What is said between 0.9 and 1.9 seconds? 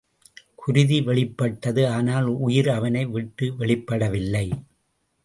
வெளிப்பட்டது